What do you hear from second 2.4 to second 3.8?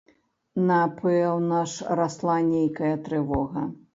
нейкая трывога.